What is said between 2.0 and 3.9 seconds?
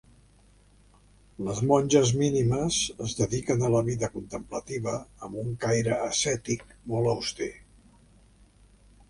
mínimes es dediquen a la